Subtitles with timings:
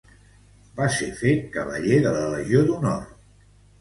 [0.77, 3.05] Va ser fet cavaller de la legió d'honor.